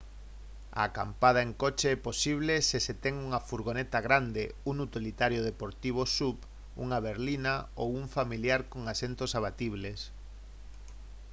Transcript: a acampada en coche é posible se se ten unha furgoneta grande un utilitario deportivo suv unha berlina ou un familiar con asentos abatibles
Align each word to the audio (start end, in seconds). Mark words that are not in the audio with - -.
a 0.79 0.81
acampada 0.89 1.39
en 1.47 1.51
coche 1.63 1.87
é 1.95 2.03
posible 2.07 2.53
se 2.69 2.77
se 2.85 2.93
ten 3.03 3.15
unha 3.25 3.43
furgoneta 3.49 3.99
grande 4.07 4.43
un 4.71 4.75
utilitario 4.87 5.45
deportivo 5.49 6.01
suv 6.15 6.37
unha 6.83 6.99
berlina 7.07 7.53
ou 7.81 7.87
un 8.01 8.05
familiar 8.17 8.61
con 8.71 8.81
asentos 8.93 9.31
abatibles 9.39 9.99